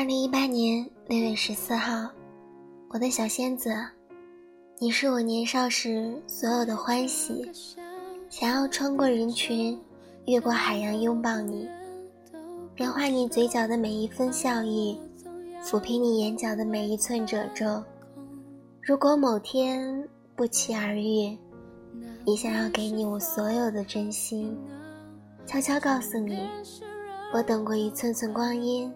[0.00, 2.08] 二零一八年六月十四号，
[2.88, 3.70] 我的小仙子，
[4.78, 7.46] 你是我年少时所有的欢喜，
[8.30, 9.78] 想要穿过人群，
[10.24, 11.68] 越过海洋拥抱你，
[12.74, 14.98] 融化你嘴角的每一分笑意，
[15.62, 17.84] 抚平你眼角的每一寸褶皱。
[18.80, 21.36] 如果某天不期而遇，
[22.24, 24.56] 你想要给你我所有的真心，
[25.44, 26.48] 悄悄告诉你，
[27.34, 28.90] 我等过一寸寸光阴。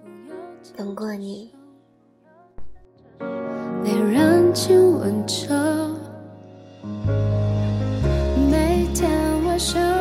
[0.76, 1.50] 等过你。
[3.82, 5.90] 没人亲吻着。
[8.50, 9.93] 每天晚上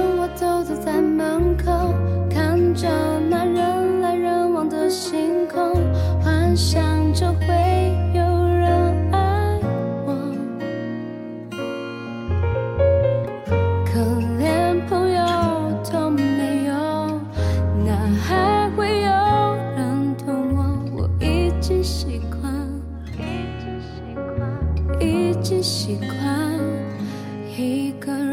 [27.56, 28.33] 一个人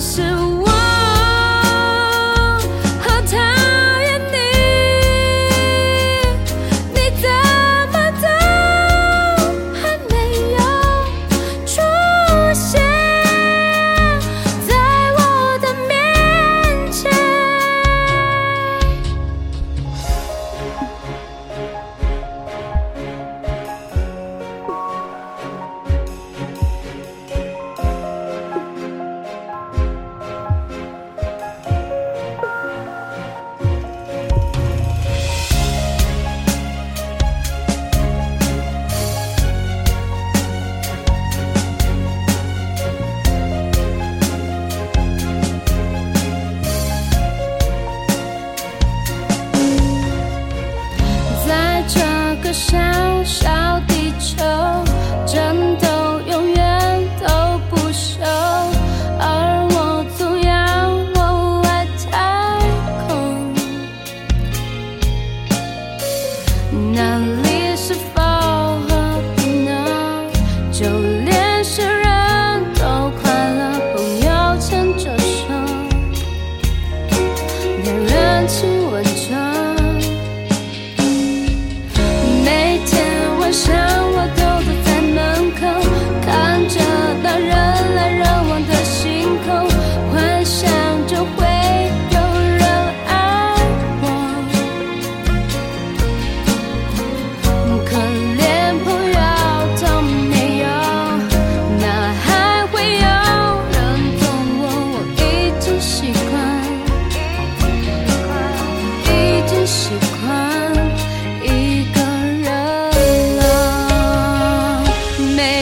[0.00, 0.69] 是我。
[66.80, 67.59] 哪里？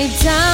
[0.08, 0.47] every time.